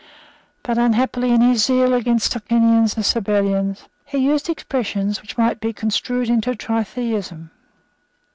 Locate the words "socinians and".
2.31-3.05